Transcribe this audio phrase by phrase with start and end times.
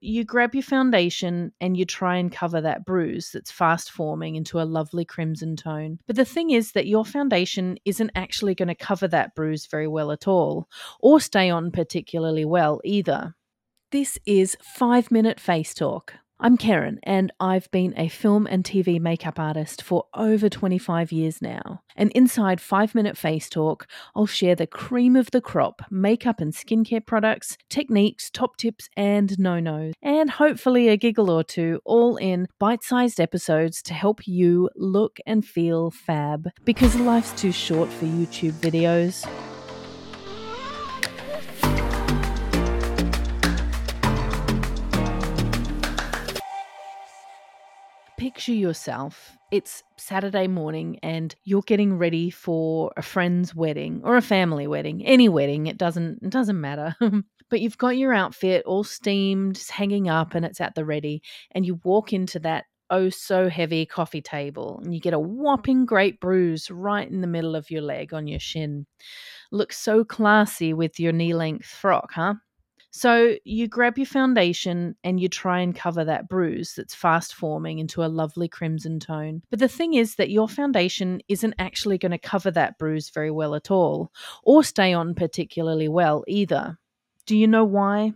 [0.00, 4.60] you grab your foundation and you try and cover that bruise that's fast forming into
[4.60, 5.98] a lovely crimson tone.
[6.06, 9.88] But the thing is that your foundation isn't actually going to cover that bruise very
[9.88, 10.68] well at all,
[11.00, 13.34] or stay on particularly well either.
[13.90, 16.14] This is 5 Minute Face Talk.
[16.38, 21.40] I'm Karen, and I've been a film and TV makeup artist for over 25 years
[21.40, 21.80] now.
[21.96, 26.52] And inside 5 Minute Face Talk, I'll share the cream of the crop makeup and
[26.52, 32.18] skincare products, techniques, top tips, and no nos, and hopefully a giggle or two, all
[32.18, 36.50] in bite sized episodes to help you look and feel fab.
[36.66, 39.26] Because life's too short for YouTube videos.
[48.16, 49.36] Picture yourself.
[49.52, 55.04] It's Saturday morning and you're getting ready for a friend's wedding or a family wedding,
[55.04, 56.94] any wedding, it doesn't it doesn't matter.
[57.50, 61.66] but you've got your outfit all steamed, hanging up and it's at the ready and
[61.66, 66.20] you walk into that oh so heavy coffee table and you get a whopping great
[66.20, 68.86] bruise right in the middle of your leg on your shin.
[69.52, 72.34] Looks so classy with your knee length frock, huh?
[72.96, 77.78] So you grab your foundation and you try and cover that bruise that's fast forming
[77.78, 79.42] into a lovely crimson tone.
[79.50, 83.30] But the thing is that your foundation isn't actually going to cover that bruise very
[83.30, 84.10] well at all,
[84.44, 86.78] or stay on particularly well either.
[87.26, 88.14] Do you know why?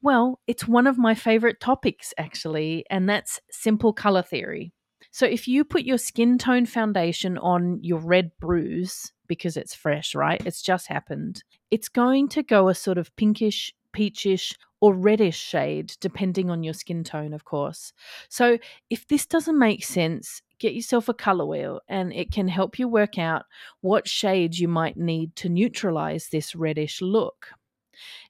[0.00, 4.72] Well, it's one of my favorite topics, actually, and that's simple color theory.
[5.10, 10.14] So, if you put your skin tone foundation on your red bruise, because it's fresh,
[10.14, 10.44] right?
[10.44, 11.42] It's just happened.
[11.70, 16.74] It's going to go a sort of pinkish, peachish, or reddish shade, depending on your
[16.74, 17.92] skin tone, of course.
[18.28, 18.58] So,
[18.90, 22.88] if this doesn't make sense, get yourself a color wheel and it can help you
[22.88, 23.44] work out
[23.80, 27.48] what shades you might need to neutralize this reddish look.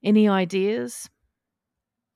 [0.02, 1.08] Any ideas?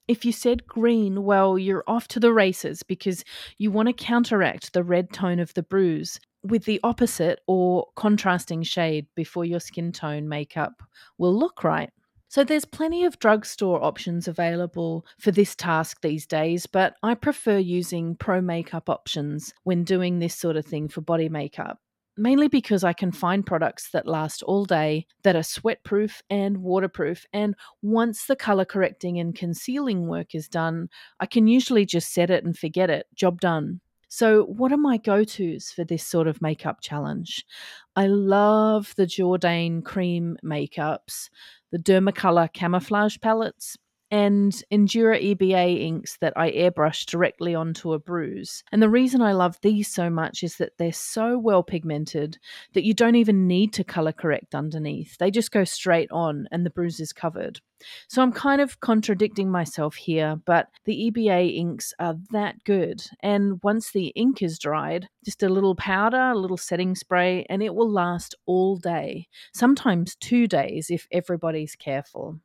[0.08, 3.24] If you said green, well, you're off to the races because
[3.58, 8.62] you want to counteract the red tone of the bruise with the opposite or contrasting
[8.62, 10.82] shade before your skin tone makeup
[11.18, 11.90] will look right.
[12.28, 17.58] So there's plenty of drugstore options available for this task these days, but I prefer
[17.58, 21.78] using pro makeup options when doing this sort of thing for body makeup.
[22.16, 26.58] Mainly because I can find products that last all day, that are sweat proof and
[26.58, 30.88] waterproof, and once the color correcting and concealing work is done,
[31.18, 33.06] I can usually just set it and forget it.
[33.14, 33.80] Job done.
[34.12, 37.46] So, what are my go tos for this sort of makeup challenge?
[37.94, 41.30] I love the Jourdain cream makeups,
[41.70, 43.76] the Dermacolor camouflage palettes,
[44.10, 48.64] and Endura EBA inks that I airbrush directly onto a bruise.
[48.72, 52.38] And the reason I love these so much is that they're so well pigmented
[52.74, 55.16] that you don't even need to color correct underneath.
[55.18, 57.60] They just go straight on and the bruise is covered.
[58.08, 63.02] So I'm kind of contradicting myself here, but the EBA inks are that good.
[63.20, 67.62] And once the ink is dried, just a little powder, a little setting spray, and
[67.62, 72.38] it will last all day, sometimes two days if everybody's careful.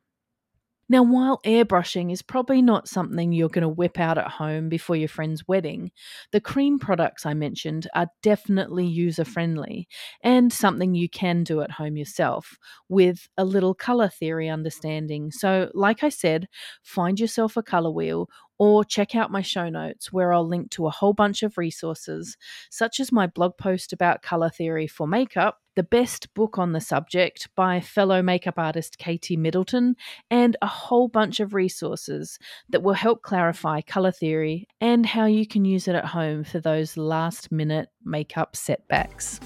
[0.88, 4.94] Now, while airbrushing is probably not something you're going to whip out at home before
[4.96, 5.90] your friend's wedding,
[6.30, 9.88] the cream products I mentioned are definitely user friendly
[10.22, 12.56] and something you can do at home yourself
[12.88, 15.30] with a little color theory understanding.
[15.32, 16.48] So, like I said,
[16.82, 18.28] find yourself a color wheel
[18.58, 22.36] or check out my show notes where I'll link to a whole bunch of resources,
[22.70, 26.80] such as my blog post about color theory for makeup, the best book on the
[26.80, 29.96] subject by fellow makeup artist Katie Middleton,
[30.30, 32.38] and a whole bunch of resources
[32.70, 36.60] that will help clarify color theory and how you can use it at home for
[36.60, 39.38] those last minute makeup setbacks.